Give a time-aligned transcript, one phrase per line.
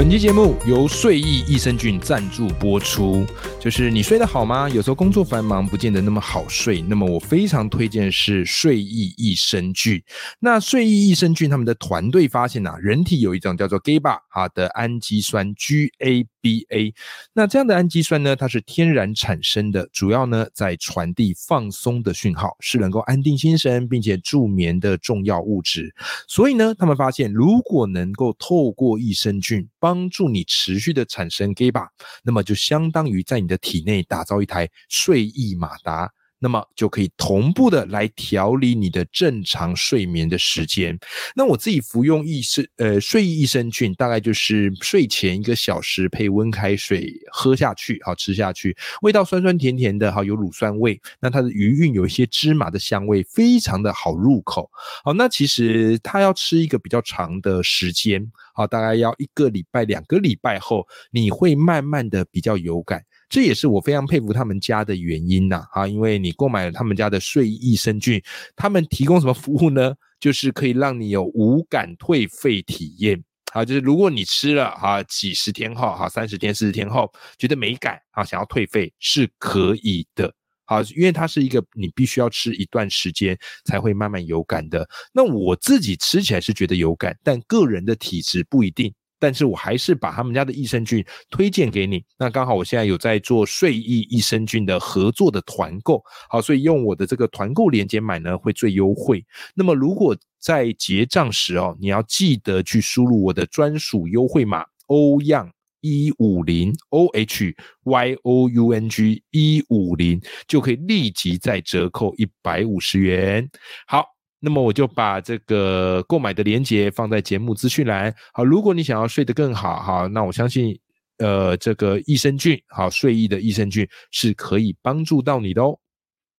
[0.00, 3.26] 本期节目由睡意益生菌赞助播出。
[3.60, 4.66] 就是你睡得好吗？
[4.66, 6.80] 有时候工作繁忙，不见得那么好睡。
[6.80, 10.02] 那么我非常推荐是睡意益生菌。
[10.38, 16.26] 那睡意益生菌他们的团队发现啊，人体有一种叫做 GABA 啊的氨基酸 GABA。
[16.40, 16.94] B A，
[17.32, 25.94] 那这样的氨基酸呢，它是天然产生的，主要呢在传递放松的讯号，是能够安定心神并且助眠的重要物质。
[26.26, 31.86] 所以呢，他们发现如果能够透过益生菌帮助你持续的产生 GABA，
[32.22, 36.10] 那么就相当于在你的体内打造一台睡意马达，
[36.42, 40.98] 那么就可以同步的来调理你的正常睡眠的时间。
[41.36, 50.98] 那我自己服用益生呃睡意益生菌，大概就是睡前一个小时配温开水喝下去，好吃下去，味道酸酸甜甜的，好有乳酸味。
[51.20, 54.70] 那它的余韵有一些芝麻的香味，非常的好入口。
[55.04, 63.04] 好，那其实它要吃一个比较长的时间，好，大概要一个礼拜、两个礼拜后，你会慢慢的比较有感。
[63.30, 68.20] 这也是我非常佩服他们家的原因呐，啊，因为你购买了他们家的睡益生菌，
[68.56, 69.94] 他们提供什么服务呢？
[70.20, 80.30] 就是可以让你有无感退费体验，啊，就是如果你吃了啊几十天后，哈，三十天、四十天后觉得没感，啊，想要退费是可以的，
[80.66, 83.34] 好，因为它是一个你必须要吃一段时间
[83.64, 84.86] 才会慢慢有感的。
[85.14, 88.92] 那我自己吃起来是觉得有感，但个人的体质不一定。
[89.20, 92.02] 但是我还是把他们家的益生菌推荐给你。
[92.18, 99.24] 那刚好我现在有在做睡意益生菌的合作的团购，好，所以用我的这个团购链接买呢会最优惠。
[99.54, 113.48] 那么如果在结账时哦，你要记得去输入我的专属优惠码欧样一五零 O H Y O U N G 一五零，就可以立即再折扣一百五十元。
[113.86, 114.06] 好。
[114.40, 118.12] 那么我就把这个购买的链接放在节目资讯栏。
[118.32, 120.76] 好，如果你想要睡得更好，哈，那我相信，
[121.18, 125.78] 呃，这个益生菌，好，睡意的益生菌是可以帮助到你的哦。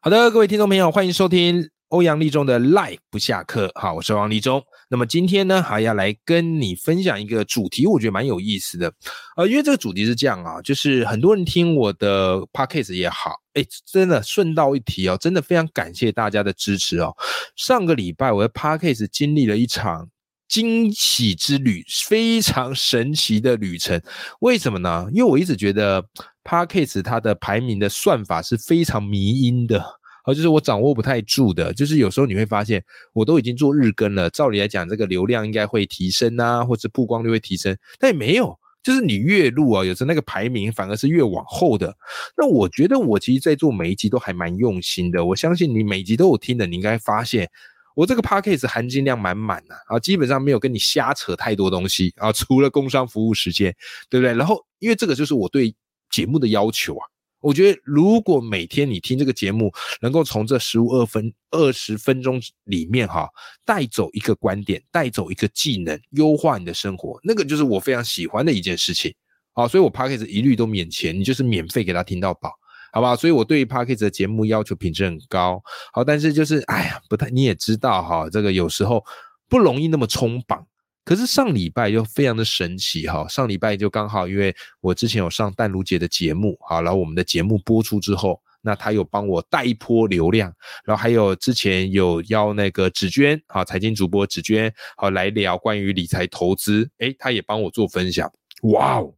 [0.01, 1.69] 好的，各位听众朋友，欢迎收听。
[1.89, 4.63] 欧阳立中的 Live 不下课，好，我是王立中。
[4.91, 8.91] 那么今天呢，还要来跟你分享一个主题，我觉得蛮有意思的。
[9.37, 17.15] 呃，因为这个主题是这样啊，就是很多人听我的 Podcast 也好，哎，真的顺道一提哦，真的非常感谢大家的支持哦。
[17.55, 20.09] 上个礼拜我的 Podcast 经历了一场
[20.49, 24.01] 惊喜之旅，非常神奇的旅程。
[24.41, 25.07] 为什么呢？
[25.13, 26.05] 因为我一直觉得
[26.43, 30.00] Podcast 它的排名的算法是非常迷因的。
[30.23, 32.83] 好，就是我掌握不太住的，就是有时候你会发现，
[33.13, 41.95] 我都已经做日更了，照理来讲，这个流量应该会提升啊，或者曝光率会提升，但也没有，就是你越录啊，有时候那个排名反而是越往后的。
[42.37, 47.49] 那我觉得我其实，在做每一集都还蛮用心的，我相信你每集都有听的，你应该发现
[47.95, 53.75] 我这个 p a c k a g e 含金量满满的啊，基本上没有跟你瞎扯太多东西啊，除了工商服务时间，
[54.09, 54.33] 对不对？
[54.35, 55.75] 然后，因为这个就是我对
[56.09, 57.10] 节目的要求啊。
[57.41, 63.27] 我觉得，如果每天你听这个节目，能够从这十五二分二十分钟里面哈，
[63.65, 69.13] 带走一个观点，带走一个技能，优化你的生活，那个就是我非常喜欢的一件事情。
[69.53, 72.53] 好，所以我 p a c k a g e 一律都免钱，你就是免费给他听到饱，
[72.93, 73.15] 好不好？
[73.15, 75.61] 所以我对 p a c k a g e 的节目要求品质很高。
[75.91, 79.03] 好，但是就是哎呀，不太你也知道哈，这个有时候
[79.49, 80.65] 不容易那么冲榜。
[81.03, 90.53] 可是上礼拜就非常的神奇哈，上礼拜就刚好因为我之前有上淡如姐的节目，好，然后我们的节目播出之后，那他有帮我带一波流量，
[90.85, 99.13] 然后还有之前有邀那个紫娟啊，财经主播紫娟好来聊关于理财投资，诶，他也帮我做分享，哇哦！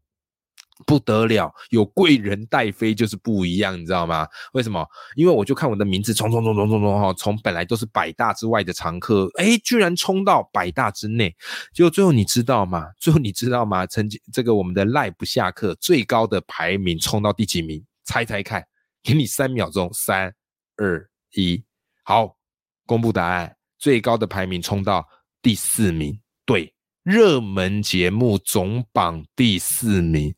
[0.86, 4.28] 不得了，有贵人带飞就是不一样，你知道吗？
[4.54, 4.88] 为什么？
[5.16, 11.36] 因为我就看我的名字冲冲冲冲冲冲哈，从本来都是百大之外的常客，哎，居然冲到百大之内。
[11.74, 12.88] 就最后你知道吗？
[13.00, 13.86] 最后你知道吗？
[13.88, 17.84] 曾经这个我们的赖不下课最高的排名冲到第几名？
[18.04, 18.66] 猜猜看，
[19.02, 20.34] 给你三秒钟，三
[20.78, 21.64] 二一，
[22.04, 22.36] 好，
[22.86, 25.08] 公布答案，最高的排名冲到
[25.42, 26.74] 第四名，对。
[27.04, 30.34] 热门节目总榜第四名，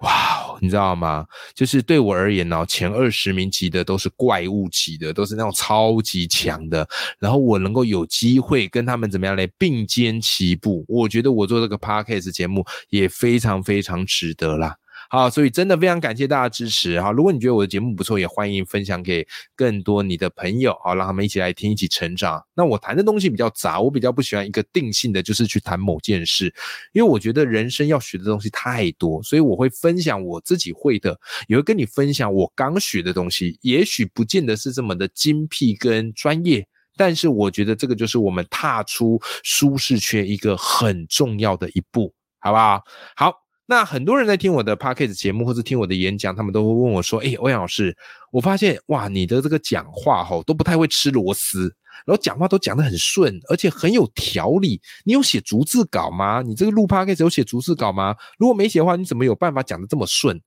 [0.00, 1.24] 哇，你知道吗？
[1.54, 6.88] 就是对我而言呢，前二十名级的都是怪物级的，都是那种超级强的。
[7.20, 14.76] 然后我能够有机会跟他们怎么样呢并肩齐步，我觉得我做这个 podcast 节目也非常非常值得啦。
[15.12, 17.10] 好，所以真的非常感谢大家支持哈。
[17.10, 19.26] 如果你觉得我的节目不错，也欢迎分享给
[19.56, 22.40] 更多你的朋友，好，让他们一起来听，一起成长。
[22.54, 26.54] 那我谈的东西比较杂，我比较不喜欢一个定性的，就是去谈某件事，
[26.92, 31.18] 因为我觉得人生要学的东西太多，所以我会分享我自己会的，
[31.48, 36.64] 也会跟你分享我刚学的东西，也许不见得是这么的精辟跟专业，
[36.96, 42.84] 但是我觉得这个就是我们踏出舒适圈一个很重要的一步，好不好？
[43.16, 43.39] 好。
[43.70, 47.96] 那很多人在听我的 podcast 节目，或是听我的演讲，他们都会问我说：“哎，欧阳老师，
[48.32, 51.72] 我发现哇，你的这个讲话吼都不太会吃螺丝，
[52.04, 54.80] 然后讲话都讲得很顺，而且很有条理。
[55.04, 56.42] 你有写逐字稿吗？
[56.42, 58.16] 你这个录 podcast 有写逐字稿吗？
[58.40, 60.40] 如果没写的话，你怎么有办法讲得这么顺？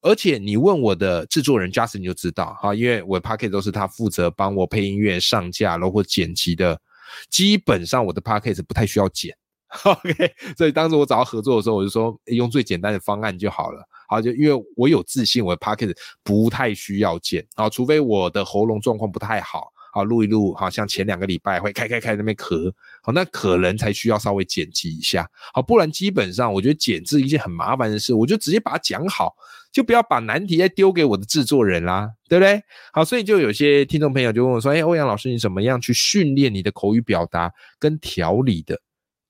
[0.00, 6.80] 而且你问我的制作人 Justin 就知道哈，因为我 podcast 都是他负责帮我配音乐、上架，然后剪辑的，
[7.28, 9.36] 基本上我的 podcast 不太需要剪。”
[9.84, 13.86] OK，所以当时我找到合作的时候，我就说用最简单的方案就好了。
[14.08, 22.72] 好，就因为我有自信，我的 p o c k e t 不太需要剪啊，除非我的喉咙状况不太好，好录一录，好像前两个礼拜会开开开那边咳，
[23.02, 25.28] 好，那可能才需要稍微剪辑一下。
[25.52, 29.34] 好，不然基本上我觉得剪是一件很麻烦的事，我就直接把它讲好，
[29.70, 32.62] 就不要把难题再丢给我的制作人啦，对不对？
[32.94, 38.80] 好，所以就有些听众朋友就问我说：“哎，欧阳老师，你怎么样去训练你的口语表达跟条理的？”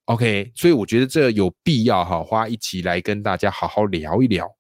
[0.09, 4.51] OK，所以我觉得这有必要哈，花一集来跟大家好好聊一聊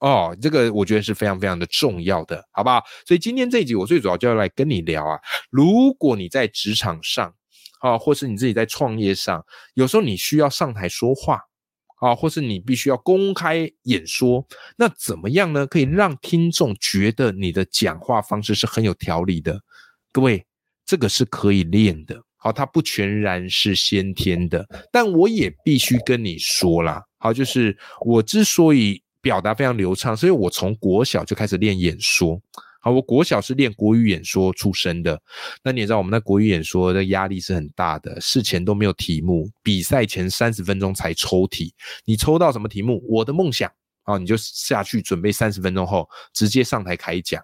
[0.00, 0.36] 哦。
[0.38, 2.84] 这个我觉得是非常非常的重要的，好不好？
[3.06, 5.18] 所以今天这一集我最主要就要来跟你聊啊。
[5.48, 7.34] 如果你在职场上
[7.80, 11.40] 啊，或是你自己在创业上，有时候你需要上台说话
[12.00, 14.46] 啊，或是你必须要公开演说，
[14.76, 15.66] 那怎么样呢？
[15.66, 19.58] 可以让听众觉得你的讲话方式是很有条理的。
[20.12, 20.44] 各位，
[20.84, 22.22] 这个是可以练的。
[22.38, 27.02] 好，它不全然是先天的，但我也必须跟你说啦。
[27.18, 27.76] 好，就是
[28.06, 32.40] 我之所以表达非常流畅，所以我从国小就开始练演说。
[32.80, 35.20] 好，我国小是练国语演说出身的。
[35.64, 41.74] 那你也知道，我们那国语演说的压力是很大的，事前都没有题目，比赛前三十分钟才抽题。
[42.04, 43.04] 你抽到什么题目？
[43.08, 43.68] 我的梦想，
[44.04, 47.42] 好，你就下去准备三十分钟后，直接上台开讲。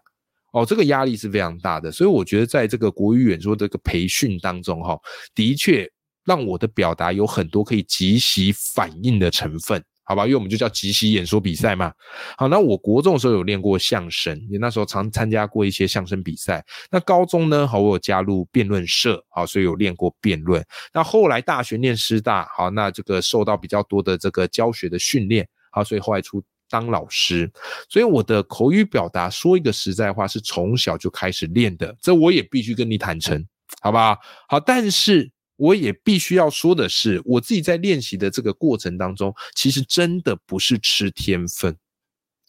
[0.55, 4.97] 哦，这个压力是非常大的，所以我觉得在这个国语演说这个培训当中，哈，
[5.35, 5.91] 的确
[6.25, 10.25] 让我的表达有很多可以即席反应的成分，好吧？
[10.27, 11.93] 因为我们就叫即席演说比赛嘛。
[12.39, 16.65] 好，那我国中的时候有练过相声，也那时候常参加过一些相声比赛。
[16.89, 20.65] 那高中呢，好，我有加入辩论社，好，所以有练过辩论。
[20.93, 26.41] 那后来大学念师大，好，那这个受到比较多的这个教学的训练，好，所以后来出。
[26.75, 27.49] 当老师，
[27.89, 33.47] 所以我的口语表达说一个实在话是从小就开始练的，这我也必须跟你坦诚，
[33.81, 34.19] 好不好？
[34.49, 41.77] 好，但是我也必须要说的是，我自己在练习的这个过程当中，其实真的不是吃天分，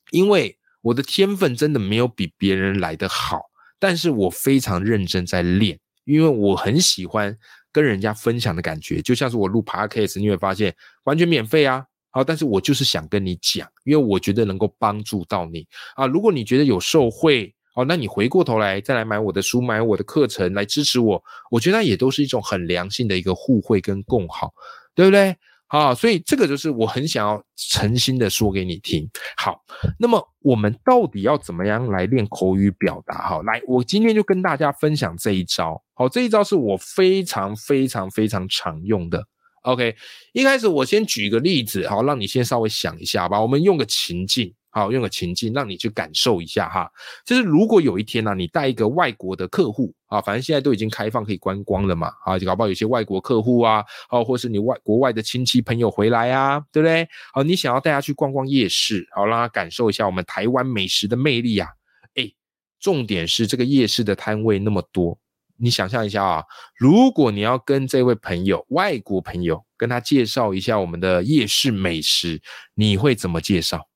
[0.09, 3.41] 因为我的天分真的没有比别人来的好，
[3.77, 7.37] 但是我非常认真在练，因为我很喜欢
[7.71, 11.85] 跟人家分享的感觉，就像是我录 podcast，你会发现完全免费啊。
[12.15, 15.67] 好，但是我就是想跟你讲，因为我觉得能够帮助到你
[15.97, 16.07] 啊。
[16.07, 21.21] 如果你觉得有受惠，哦，那你回过头来再来买我的书，买我的课程来支持我，
[21.51, 24.53] 我觉得那也都是一种很良性的一个互惠跟共好，
[24.95, 25.35] 对不对？
[25.67, 29.05] 好，所以这个就是我很想要诚心的说给你听。
[29.35, 29.59] 好，
[29.99, 33.27] 那么我们到底要怎么样来练口语表达？
[33.27, 35.83] 哈，来，我今天就跟大家分享这一招。
[35.95, 39.21] 好，这一招是我非常非常非常常用的。
[39.65, 39.95] OK，
[40.31, 43.41] 一开始我先举一个例子，好，让你先稍微想一下吧。
[43.41, 46.87] 我们用个情境，好，用个情境，让你去感受一下哈。
[47.25, 57.07] 就是如果有一天呢，你带一个外国的客户啊，反正现在都已经开放可以观光了嘛，啊，搞不好有些外国客户啊，哦，或是你外国外的亲戚朋友回来啊，对不对？
[57.33, 61.67] 好，你想要带他去逛逛夜市，好，让他感受一下我们台湾美食的魅力啊。
[62.13, 62.31] 哎，
[62.79, 65.17] 重点是这个夜市的摊位那么多。
[65.57, 66.43] 你想象一下啊，
[66.75, 72.41] 如果你要跟这位朋友，外国朋友，跟他介绍一下我们的夜市美食，
[72.73, 73.87] 你会怎么介绍？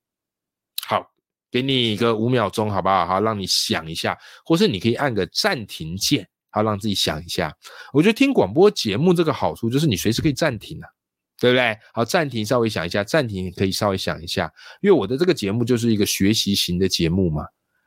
[0.88, 1.06] 好，
[1.52, 3.06] 给你一个五秒钟，好不好？
[3.06, 7.54] 好，让你想一下，或是你可以按个暂停键，好，让自己想一下。
[7.92, 10.88] 我觉得听广播节目这个好处就是你随时可以暂停啊，
[11.40, 11.78] 对不对？
[11.94, 14.50] 好，暂停，稍微想一下，暂停可以稍微想一下，
[14.82, 17.44] 因为我的这个节目就是一个学习型的节目嘛。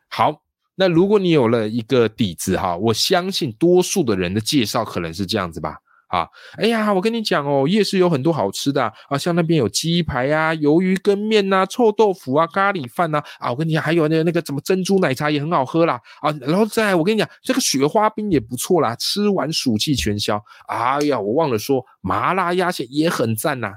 [0.09, 0.43] 好。
[0.75, 5.77] 那如果你有了一个底子哈，我相信多数的人的介绍可能是这样子吧。
[6.09, 13.23] 啊，哎呀，我跟你讲哦，夜市有很多好吃的啊，像那边有鸡排啊、鱿鱼羹面呐、臭豆腐啊、咖喱饭呐。
[13.39, 15.99] 啊，我跟你讲，还有那那个什么珍珠奶茶也很好喝啦。
[16.21, 20.39] 啊，然后再我跟你讲，这个雪花冰也不错啦，吃完暑气全消。
[20.69, 23.77] 哎呀，我忘了说，麻辣鸭血也很赞呐。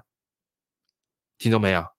[1.38, 1.95] 听到没有？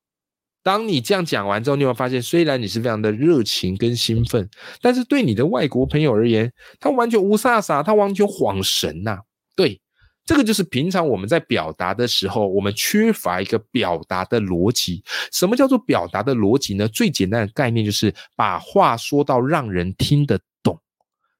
[0.67, 4.51] 当你这样讲完之后，你会发现，虽然你是非常的热情跟兴奋，
[4.83, 9.21] 但是对你的外国朋友而言，他完全无飒飒，他完全恍神呐。
[9.55, 9.81] 对，
[10.25, 15.05] 这个就是平常我们在表达的时候，我们缺乏一个表达的逻辑。
[15.31, 16.89] 什么叫做表达的逻辑呢？
[16.89, 20.77] 最简单的概念就是把话说到让人听得懂。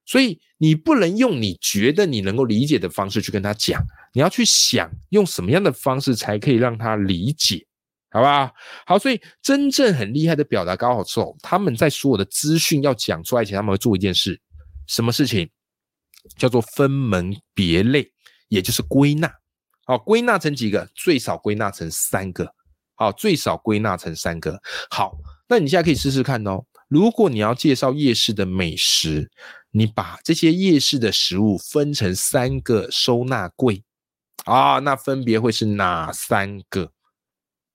[0.05, 7.65] 所以你不能用你觉得你能够理解的方式去跟他讲，你要去想用什么样的方式才可以让他理解。
[8.09, 8.51] 好吧，
[8.85, 14.39] 好，所以真正很厉害的表达高手之后，他们在所有的资讯要讲出来前，他们会做一件事，
[14.87, 15.49] 什么事情？
[16.37, 18.11] 叫做分门别类，
[18.49, 19.31] 也就是归纳。
[19.85, 20.89] 好，归纳成几个？
[20.95, 22.53] 最少归纳成三个。
[22.95, 24.59] 好，最少归纳成三个。
[24.89, 25.15] 好，
[25.47, 26.63] 那你现在可以试试看哦。
[26.89, 29.29] 如果你要介绍夜市的美食，
[29.71, 33.83] 你把这些夜市的食物分成三个收纳柜
[34.45, 36.91] 啊，那分别会是哪三个？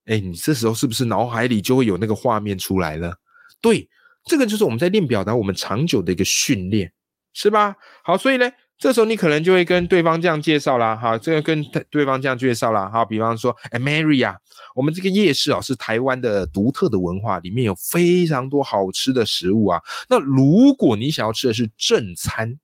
[0.06, 3.14] 哎，你这时候是不是脑海里就会有那个画面出来了？
[3.60, 3.88] 对，
[4.24, 6.92] 这个就是我们在练表达我们长久的一个训练，
[7.32, 7.76] 是吧？
[8.02, 14.36] 好，所以呢，这时候你可能就会跟对方这样介绍啦，哈，这个跟对方这样介绍啦，哈，比方说，哎，Mary 啊，
[14.74, 19.80] 我们这个夜市啊是台湾的独特的文化，里面有非常多好吃的食物啊。
[20.08, 22.58] 那如果你想要吃的是正餐。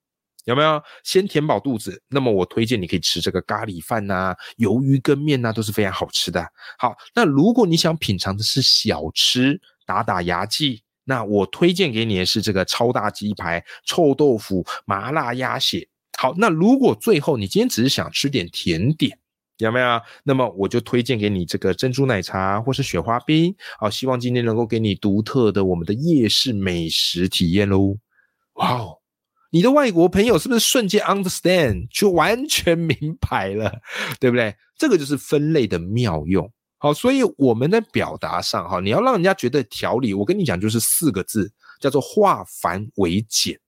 [0.48, 2.02] 有没有先填饱肚子？
[2.08, 6.42] 那么我推荐你可以吃这个咖喱饭呐、鱿鱼羹面呐，都是非常好吃的。
[6.78, 15.86] 好，那如果你想品尝的是小吃，打打牙祭，那我推荐给你的是这个超大鸡排、臭豆腐、麻辣鸭血。
[16.18, 19.18] 好，那如果最后你今天只是想吃点甜点，
[19.58, 20.00] 有没有？
[20.24, 23.54] 那么我就推荐给你这个珍珠奶茶或是雪花冰。
[23.78, 27.98] 好，希望今天能够给你独特的我们的夜市美食体验喽。
[28.54, 28.97] 哇哦！
[29.50, 33.72] 你的外国朋友是不是瞬间 understand 就完全明白了，
[34.20, 34.54] 对不对？
[34.76, 36.50] 这个就是分类的妙用。
[36.78, 41.50] 好，所以我们在表达上，哈，你要让人家觉得条理，我跟你讲，就是四个字，
[41.80, 43.58] 叫做化繁为简。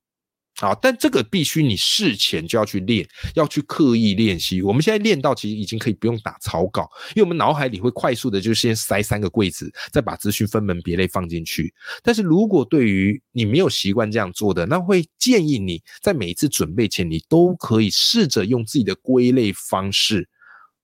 [0.60, 4.60] 好，但这个必须你事前就要去练，要去刻意练习。
[4.60, 11.72] 我们现在练到其实已经可以不用打草稿，因为我们脑海里会快速的就先塞三个柜子，再把资讯分门别类放进去。
[12.02, 20.28] 但是如果对于你没有习惯这样做的，那会建议你在每一次准备前，你都可以试着用自己的归类方式，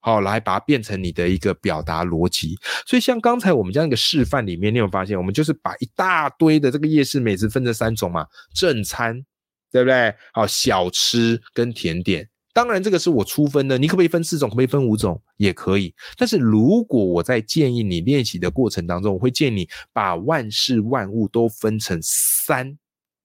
[0.00, 2.56] 好来把它变成你的一个表达逻辑。
[2.86, 9.22] 所以像刚才我们这样一个示范里面，你有发现，我们就是把一大堆的这个夜市美食分成三种嘛，正餐。
[9.76, 10.14] 对不对？
[10.32, 13.76] 好，小吃跟甜点，当然这个是我出分的。
[13.76, 14.48] 你可不可以分四种？
[14.48, 15.20] 可不可以分五种？
[15.36, 15.94] 也可以。
[16.16, 22.78] 但是如果我在建议你练习的过程当中，我会建议你把万事万物都分成三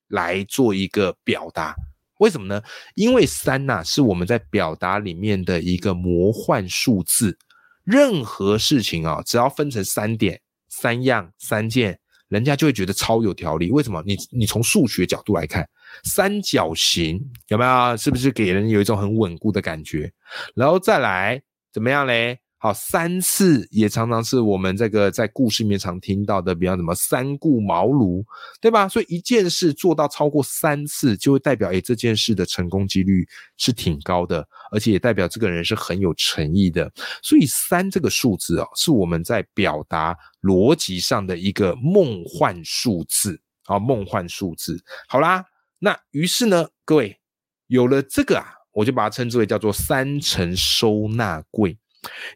[0.10, 1.74] 来做一个表达。
[2.20, 2.62] 为什么呢？
[2.96, 7.38] 因为三呐是我们在表达里面的一个魔幻数字。
[7.86, 12.01] 任何事情啊，只要分成三点、三样、三件。
[12.32, 13.70] 人家就会觉得超有条理。
[13.70, 14.02] 为什么？
[14.06, 15.68] 你你从数学角度来看，
[16.06, 17.20] 三角形
[17.50, 17.98] 有没有？
[17.98, 20.10] 是不是给人有一种很稳固的感觉？
[20.56, 21.42] 然后再来
[21.74, 22.40] 怎么样嘞？
[22.64, 28.24] 好，三次也常常是我们这个在故事里面常听到的，比方什么三顾茅庐，
[28.62, 28.88] 对吧？
[28.88, 33.28] 所以一件事做到超过三次，就会代表诶这件事的成功几率
[33.58, 36.88] 是挺高的，而且也代表这个人是很有诚意的。
[37.24, 44.80] 所以三这个数字哦，是我们在表达逻辑上的一个梦幻数字啊，梦幻数字。
[45.08, 45.44] 好啦，
[45.80, 47.18] 那于是呢，各位
[47.66, 51.76] 有了这个啊，我就把它称之为叫做三层收纳柜。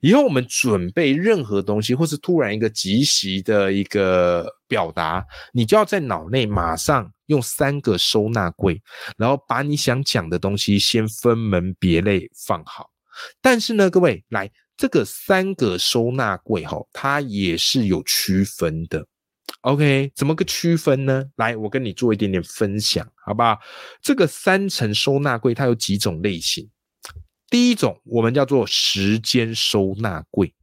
[0.01, 8.81] 以后我们准备任何东西，或是突然一个即席的一个表达，你就要在脑内马上用三个收纳柜，
[9.17, 12.89] 然后把你想讲的东西先分门别类放好。
[13.41, 19.05] 但是呢，各位来这个三个收纳柜哈，它也是有区分的。
[19.61, 21.23] OK，怎么个区分呢？
[21.37, 23.57] 来，我跟你做一点点分享，好不好？
[24.01, 26.69] 这个三层收纳柜它有几种类型。
[27.49, 30.53] 第一种我们叫做时间收纳柜。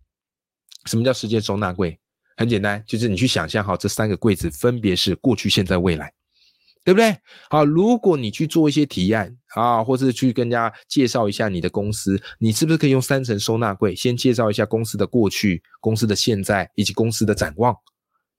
[0.87, 1.99] 什么叫时间收纳柜？
[2.37, 6.12] 很简单，就是你去想象好这三个柜子分别是过去、现在、未来，
[6.83, 7.17] 对不对？
[7.51, 17.77] 好，如果你去做一些提案啊，或是去跟人家介绍一下你的公司，你是不是可以用三层收纳柜，先介绍一下公司的过去、公司的现在以及公司的展望，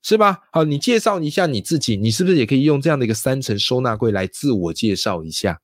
[0.02, 0.42] 是吧？
[0.52, 5.62] 好，你介绍一下你自己，你是不是也可以用这样的一个三层收纳柜来自我介绍一下？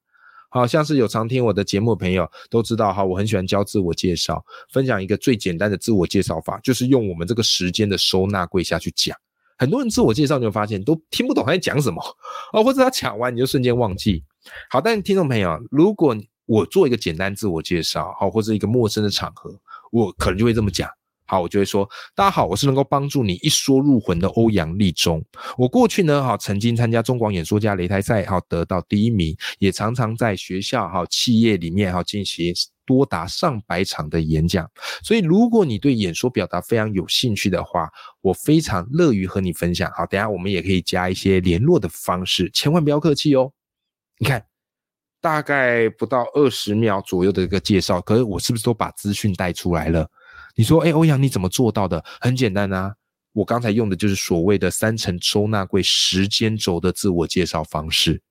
[0.50, 9.16] 好像是有常听我的节目的朋友都知道哈，我很喜欢教自我介绍，分享一个最简单的自我介绍法，就是用我们这个时间的收纳柜下去讲。
[9.58, 12.02] 很多人自我介绍，你会发现都听不懂他在讲什么
[12.54, 14.24] 哦，或者他讲完你就瞬间忘记。
[14.70, 16.16] 好，但是听众朋友，如果
[16.46, 19.54] 我做一个简单自我介绍，好，或者一个陌生的场合，
[19.92, 20.90] 我可能就会这么讲。
[21.30, 25.24] 好，我就会说，大家好，我是能够帮助你一说入魂的欧阳立中。
[25.60, 32.52] 我过去呢，哈，曾经参加中广演说家擂台赛，哈，得到第一名，也常常在学校、哈企业里面，哈进行
[32.84, 34.68] 多达上百场的演讲。
[35.04, 37.88] 所以，如果你对演说表达非常有兴趣的话，
[38.22, 39.92] 我非常乐于和你分享。
[39.92, 43.52] 好，等下我们也可以加一些联络的方式，千万不要客气哦。
[44.18, 44.44] 你看，
[45.22, 50.10] 大概不到二十秒左右的一个介绍，可是我是不是都把资讯带出来了？
[50.60, 52.04] 你说，哎，欧阳，你怎么做到的？
[52.20, 52.94] 很简单啊，
[53.32, 58.22] 我刚才用的就是所谓的三层收纳柜时间轴的自我介绍方式。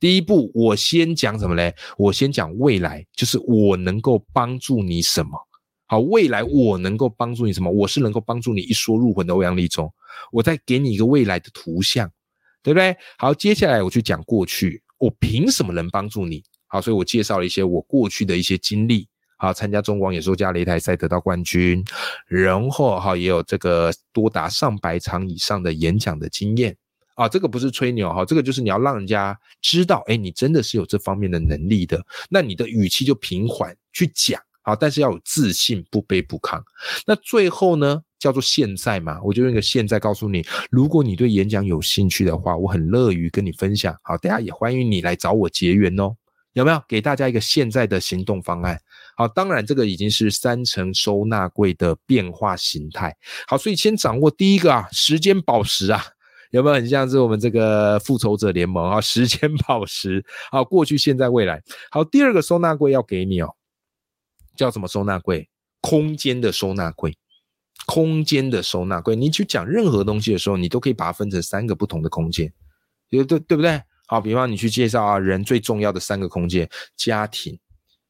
[0.00, 1.72] 第一步，我先讲什么嘞？
[1.96, 5.38] 我先讲未来，就是我能够帮助你什么？
[5.86, 7.70] 好，未来我能够帮助你什么？
[7.70, 9.88] 我是能够帮助你一说入魂的欧阳立中。
[10.32, 12.10] 我再给你一个未来的图像，
[12.64, 12.96] 对不对？
[13.16, 16.42] 好，接下来我去讲过去，我凭什么能帮助你？
[16.66, 19.06] 好，所以我介绍了一些我过去的一些经历。
[19.36, 21.84] 好，参加中广演说家擂台赛得到冠军，
[22.26, 26.74] 然后哈也有这个多达上百场以上的演讲的经验
[27.16, 36.62] 啊，这个不是吹牛哈，这个就是你要让人家知道，哎，你真的是有这方面的能力的，那你的语气就平缓去讲啊，但是要有自信，不卑不亢。
[37.06, 43.94] 那最后呢，叫做现在嘛，我就用一个现在告诉你，如果你对演讲有兴趣的话，我很乐于跟你分享。
[44.02, 46.16] 好，大家也欢迎你来找我结缘哦，
[46.52, 46.82] 有没有？
[46.88, 48.80] 给大家一个现在的行动方案。
[49.16, 53.16] 好，当然这个已经是三层收纳柜的变化形态。
[53.46, 56.04] 好，所以先掌握第一个啊，时间宝石啊，
[56.50, 59.00] 有没有很像是我们这个复仇者联盟啊？
[59.00, 61.62] 时间宝石，好，过去、现在、未来。
[61.90, 63.54] 好，第二个收纳柜要给你哦，
[64.54, 65.48] 叫什么收纳柜？
[65.80, 67.16] 空间的收纳柜，
[67.86, 69.16] 空间的收纳柜。
[69.16, 72.52] 你去讲任何东西的时候，你都可以把它分成三个不同的空间，
[73.08, 73.80] 对对对不对？
[74.06, 77.58] 好，比方你去介绍啊，人最重要的三个空间：家庭。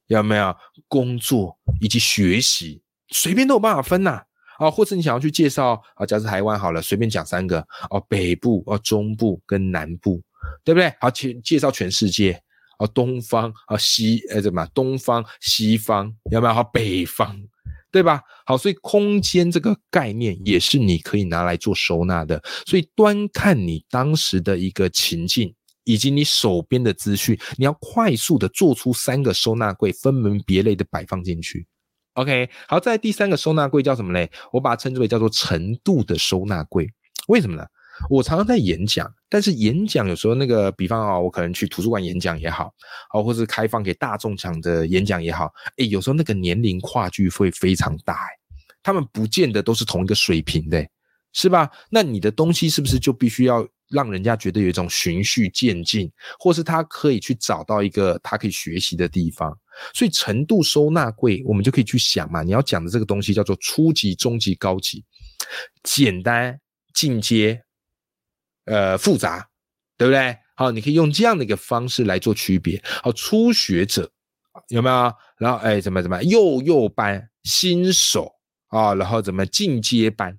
[0.08, 0.54] 有没有
[0.88, 4.22] 工作以及学习，随便都有办法分呐
[4.58, 7.60] 啊，或者你想要去介绍啊，假设台湾好了，随便讲三个
[7.90, 10.22] 哦，北部哦，中部跟南部，
[10.64, 10.92] 对不对？
[11.00, 12.40] 好，介介绍全世界
[12.78, 16.54] 啊，东方啊，西呃怎么东方西方有没有？
[16.54, 17.36] 好，北方
[17.90, 18.20] 对吧？
[18.44, 25.54] 好，所以空间这个概念也是你可以拿来做收纳的，所以端看你当时的一个情境。
[25.86, 31.64] 以及你手边的资讯，你要快速的做出三个收纳柜，分门别类的摆放进去。
[32.14, 34.28] OK，好，在第三个收纳柜叫什么嘞？
[34.52, 36.90] 我把它称之为叫做程度的收纳柜。
[37.28, 37.64] 为什么呢？
[38.10, 42.72] 我常常在演讲，但是演讲有时候那个，比方啊，我可能去图书馆演讲也好，
[43.14, 48.28] 哦，或是开放给大众讲的演讲也好，哎，有时候那个年龄跨距会非常大，哎，
[48.82, 50.84] 他们不见得都是同一个水平的，
[51.32, 51.70] 是吧？
[51.90, 53.64] 那你的东西是不是就必须要？
[53.88, 59.56] 让人家觉得有一种循序渐进，或是他可以去找到一个他可以学习的地方。
[59.92, 62.42] 所以程度收纳柜，我们就可以去想嘛。
[62.42, 65.04] 你要讲的这个东西叫做初级、中级、高级，
[65.82, 66.58] 简单、
[66.94, 67.62] 进阶、
[68.64, 69.46] 呃复杂，
[69.98, 70.36] 对不对？
[70.56, 72.82] 好，你可以用这样的一个方式来做区别。
[73.02, 74.10] 好，初学者
[74.68, 75.14] 有没有？
[75.38, 78.32] 然后哎，怎么怎么幼幼班、新手
[78.68, 80.38] 啊，然后怎么进阶班？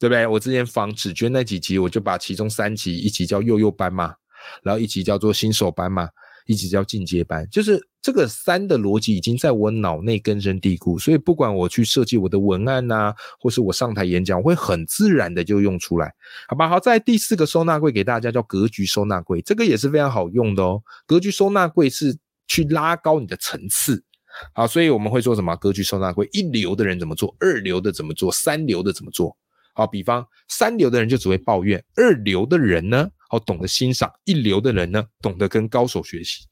[0.00, 0.26] 对不对？
[0.26, 4.14] 我之前访纸娟那几集，我就把其中三集，一集叫幼幼班嘛，
[4.62, 6.08] 然后一集叫做新手班嘛，
[6.46, 16.14] 一集叫进阶班，就是这个三的逻辑已经在我脑内根深蒂固，所以不管我去设计我的文案呐，或是我上台演讲，我会很自然的就用出来，
[16.46, 16.68] 好吧？
[16.68, 20.80] 好，在第四个收纳柜给大家叫格局收纳柜，这个也是非常好用的哦。
[21.06, 24.02] 格局收纳柜是去拉高你的层次，
[24.54, 25.56] 好，所以我们会做什么？
[25.56, 27.34] 格局收纳柜，一流的人怎么做？
[27.40, 28.32] 二流的怎么做？
[28.32, 29.36] 三流的怎么做？
[29.78, 36.44] 好，比方三流的人就只会抱怨，二流的人呢，好懂得欣赏，一流的人呢，懂得跟高手学习。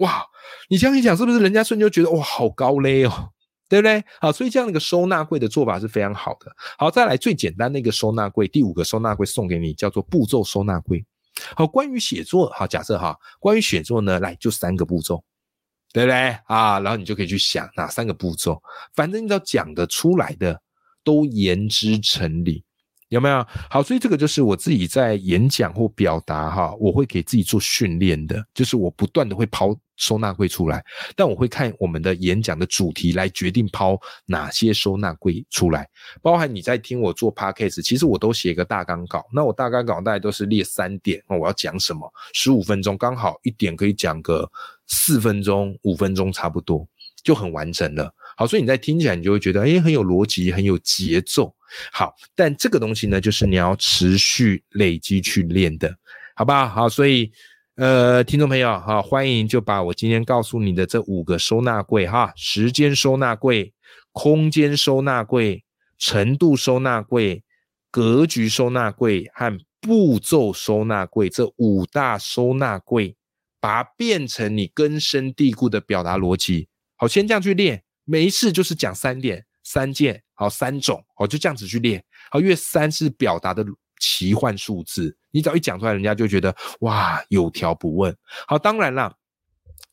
[0.00, 0.26] 哇，
[0.68, 3.30] 你这样一讲，是不是人家瞬间觉得哇，好高嘞哦，
[3.68, 4.02] 对不对？
[4.20, 6.52] 好，所以这样的一个收纳柜的做法是非常好的。
[6.76, 11.06] 好，再来最简单的一个收纳柜，第五个收纳柜送给你，叫做步骤收纳柜。
[11.54, 15.22] 好，关于写作，好，假设哈，关于写作呢，来就三个步骤，
[15.92, 16.80] 对不对啊？
[16.80, 18.60] 然后你就可以去想哪三个步骤，
[18.96, 20.60] 反正你只要讲得出来的。
[21.04, 22.64] 都言之成理，
[23.08, 23.46] 有没有？
[23.70, 35.88] 好，所以这个就是我自己在演讲或表达哈，我会给自己做训练的，就是我不断的会抛收纳柜出来，但我会看我们的演讲的主题来决定抛哪些收纳柜出来。
[36.20, 44.50] 包含你在听我做 podcast，其实我都写一个大纲稿，那我大纲稿大概都是列三点，我要讲什么，十五分钟刚好一点可以讲个
[44.88, 46.84] 四分钟、五分钟差不多
[47.22, 48.12] 就很完整了。
[48.36, 51.54] 好，所以你在听起来，你就会觉得，哎，很有逻辑，很有节奏。
[51.92, 55.96] 好，但这个东西呢，就是你要持续累积去练的，
[56.36, 56.68] 好吧？
[56.68, 57.30] 好，所以，
[57.76, 63.72] 呃，听众朋友，哈，欢迎就把我今天告诉你的这五个收纳柜，哈，时间收纳柜、
[64.12, 65.64] 空间收纳柜、
[65.98, 67.42] 程度收纳柜、
[67.90, 73.16] 格局收纳柜和步骤收纳柜这五大收纳柜，
[73.60, 76.68] 把它变成你根深蒂固的表达逻辑。
[76.96, 82.02] 好，先这样去练，每一次就是讲三点、三件，好，三种，好，就这样子去练。
[82.30, 83.64] 好，因为三是表达的
[84.00, 88.14] 奇幻数字，你只要一讲出来，人家就觉得哇，有条不紊。
[88.46, 89.14] 好，当然啦。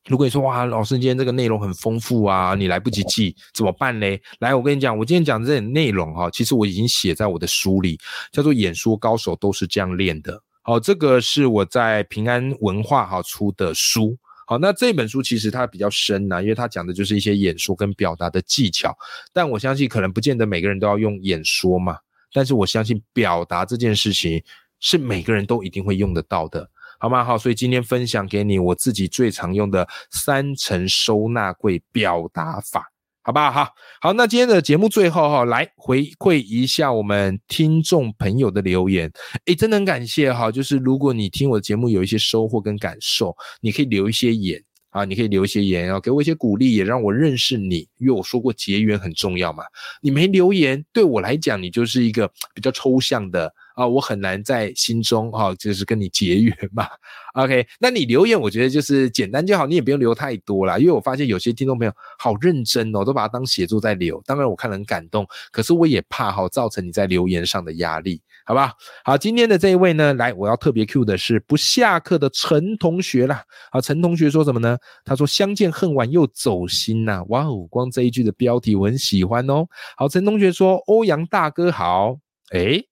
[0.07, 4.19] 如果你说哇，老师今天这个内容很丰富啊，你来不及记怎么办嘞？
[4.39, 7.99] 来，我跟你讲，我今天讲这点内容哈，其实我已经写在我的书里，
[8.31, 10.33] 叫做《演说高手都是这样练的》。
[10.63, 14.17] 好，这个是我在平安文化哈出的书。
[14.51, 18.93] 好，那这本书其实它比较深呐，因为它讲的就是一些演说跟表达的技巧。
[19.31, 21.97] 但我相信可能不见得每个人都要用演说嘛，
[22.33, 24.43] 但是我相信表达这件事情
[24.81, 26.69] 是每个人都一定会用得到的。
[26.99, 27.23] 好吗？
[27.23, 32.90] 好，所以今天分享给你我自己最常用的三层收纳柜表达法，
[33.23, 33.67] 好不好？
[34.01, 39.11] 好，那今天的节目最后哈，来回馈一下我们听众朋友的留言，
[39.45, 40.51] 诶，真的很感谢哈。
[40.51, 49.63] 就是如果你听我的节目有一些收获跟感受，你可以留一些言啊，你可以留一些言啊，给我一些鼓励，也让我认识你，因为我说过结缘很重要嘛。
[50.01, 53.53] 你没留言，对我来讲，你就是一个比较抽象的。
[53.75, 56.87] 啊，我很难在心中哈，就是跟你结缘嘛。
[57.33, 60.77] OK，那你留言，我觉得就是简单就好，你也不用留太多啦。
[60.77, 64.21] 因为我发现有些听众朋友好认真哦，都把它当写作在留。
[64.25, 68.73] 当然我看了很感动，可是我也怕哈，造成你在留言上的压力，好吧？
[69.05, 73.41] 好，今天的这一位呢，来，我要特别 Q 的是不下课的陈同学啦。
[73.71, 74.77] 好，陈同学说什么呢？
[75.05, 77.23] 他说相见恨晚又走心呐。
[77.29, 79.65] 哇哦，光这一句的标题我很喜欢哦。
[79.95, 82.17] 好，陈同学说欧阳大哥好，
[82.51, 82.90] 诶。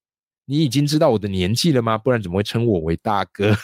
[0.49, 1.95] 你已经知道我的年纪了吗？
[1.95, 3.55] 不然怎么会称我为大哥？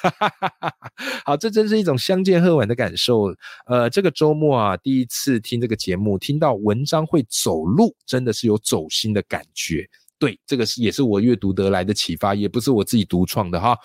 [1.25, 3.35] 好，这真是一种相见恨晚的感受。
[3.65, 9.83] 呃，这个周末啊，第一次听这个节目，听到文章会走路，真的是有走心的感觉。
[10.19, 13.75] 对，这个是也是我阅读得来的启发，也不是我自己独创的哈，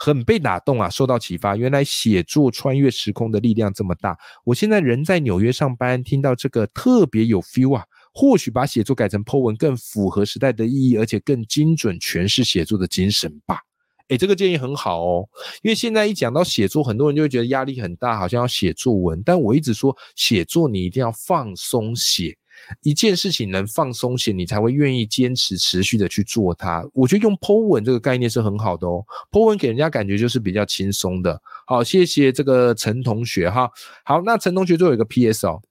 [0.00, 1.54] 很被打动啊，受到启发。
[1.54, 4.18] 原来写作穿越时空的力量这么大。
[4.44, 7.84] 我现在人在纽约上班，听到这个特别有 feel 啊。
[8.18, 13.60] 或许把写作改成 Po 文更符合时代的意义，而且更精准诠释写作的精神吧。
[14.08, 15.28] 诶，这个建议很好哦，
[15.62, 19.22] 因为现在一讲到写作，很多人就会觉得压力很大，好像要写作文。
[19.24, 22.36] 但我一直说，写作你一定要放松写，
[22.82, 26.84] 一件事情能放松写，你才会愿意坚持持续的去做它。
[26.94, 31.40] 我觉得用 Po 文这个概念是很好的哦，Po 文给人家感觉就是比较轻松的。
[31.68, 33.70] 好，谢谢这个陈同学哈。
[34.04, 35.62] 好，那陈同学最后一个 PS 哦。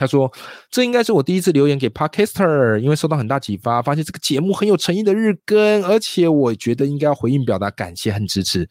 [0.00, 0.32] 他说
[0.72, 8.66] ：“这应该是我第一次留言给 Podcaster，因为受到很大启发，发现这个节目很有诚意的日更，而且我觉得应该要回应表达感谢很支持。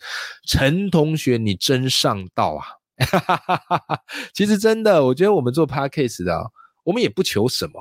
[0.47, 2.65] 陈同学，你真上道啊！
[4.33, 6.49] 其实真的，我觉得我们做 Podcast 的，
[6.83, 7.73] 我们也不求什么。”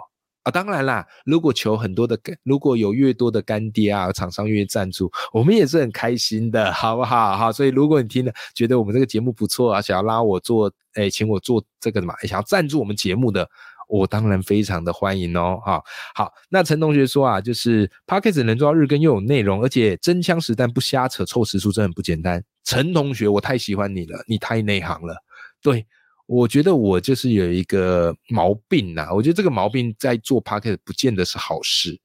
[0.44, 7.36] 啊当然啦，如果求很多的，如果有越多的干爹啊，厂商愿意赞助，我们也是很开心的，好不好？
[7.36, 13.46] 好，所以如果你听了觉得我们这个节目不错啊，想要拉我做，哎，请我做这个什么，想要赞助我们节目的，
[13.88, 15.60] 我当然非常的欢迎哦。
[15.64, 15.82] 哈，
[16.14, 22.42] 好，那陈同学说啊，就是 p o c k e t 能做到日更又有内容，而且真枪实弹不瞎扯凑时数，真的很不简单。
[22.64, 25.16] 陈同学，我太喜欢你了，你太内行了，
[25.60, 25.86] 对。
[26.28, 31.98] 我觉得我就是有一个毛病呐，我觉得这个毛病在做 p o c k e t 不见得是好事，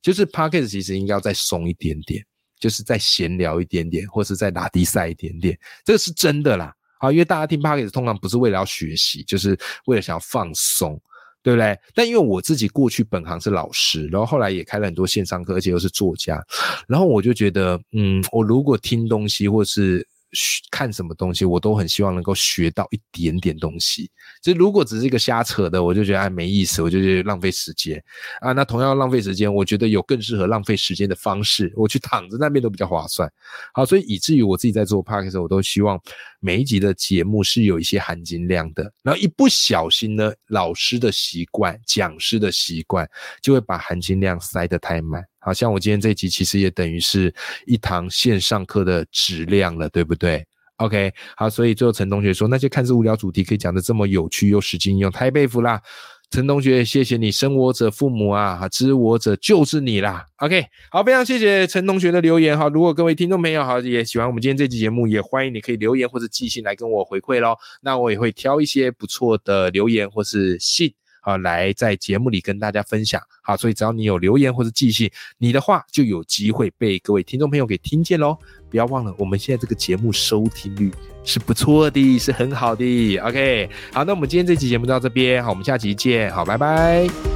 [0.00, 2.24] 就是 p o c k e t 其实应该要再松一点点，
[2.60, 6.72] 就是再闲聊一点点，或是再打低赛一点点，这个是真的啦。
[6.98, 10.96] 啊，因为大家听 p o c k e t 通常不是为了要学习，就是为了想要放松，
[11.42, 11.76] 对不对？
[11.96, 16.40] 但因为我自己过去本行是老师，然后后来也开了很多线上课，而且又是作家，
[16.86, 20.06] 然后我就觉得，嗯，我如果听东西或是。
[20.70, 24.10] 看什么东西，我都很希望能够学到一点点东西。
[24.42, 28.02] 就如果只是一个瞎扯的，我就觉得哎没意思，我就觉得浪费时间
[28.40, 28.52] 啊。
[28.52, 33.30] 那同样浪费时间，我觉得有更适合浪费时间的方式，我去躺着那边都比较划算。
[33.72, 36.00] 好，所以以至于我自己在做 p a r k 的时候，我都希望
[36.40, 38.92] 每一集的节目是有一些含金量的。
[39.02, 43.08] 然后一不小心呢，老师的习惯、讲师的习惯，
[43.40, 45.24] 就会把含金量塞得太满。
[45.44, 47.32] 好像我今天这一集其实也等于是
[47.66, 50.44] 一堂线上课的质量了，对不对
[50.78, 55.80] ？OK，好，所以最后陈同学说那些看似无聊主题可以讲的这么有趣又实际应用，太佩服啦！
[56.30, 60.26] 陈同学，谢谢你，生我者父母啊，知我者就是你啦。
[60.38, 62.68] OK，好，非常谢谢陈同学的留言哈。
[62.68, 67.54] 如果各位听众朋友好也喜欢我们今天这期节目，也欢迎你可以留言或者寄信来跟我回馈喽。
[67.82, 70.92] 那我也会挑一些不错的留言或是信。
[71.24, 73.20] 啊，来在节目里跟大家分享。
[73.42, 78.38] 好，所以只要你有留言或者寄信，你的话就有机会被各位听众朋友给听见喽。
[78.70, 80.90] 不要忘了，我们现在这个节目收听率
[81.24, 83.18] 是不错的，是很好的。
[83.18, 87.33] OK，好，那我们今天这期节目到这边，好，我们下期见，好，拜拜。